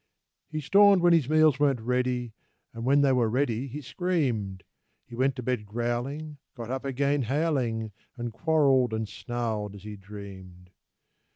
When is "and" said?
2.73-2.85, 8.17-8.33, 8.95-9.07